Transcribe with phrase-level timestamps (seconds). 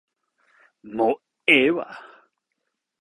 [0.81, 1.85] もういいよ